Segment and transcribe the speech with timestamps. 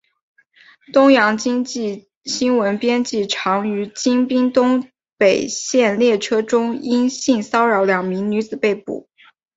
[0.91, 9.07] 东洋经济新闻编辑长于京滨东北线列车中因性骚扰两名女子被捕。